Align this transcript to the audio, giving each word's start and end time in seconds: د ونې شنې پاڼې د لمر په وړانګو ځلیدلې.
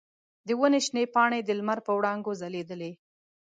د 0.47 0.49
ونې 0.59 0.79
شنې 0.85 1.03
پاڼې 1.13 1.39
د 1.43 1.49
لمر 1.59 1.79
په 1.87 1.91
وړانګو 1.97 2.31
ځلیدلې. 2.41 2.91